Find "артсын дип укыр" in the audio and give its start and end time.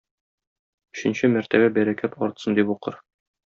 2.29-3.03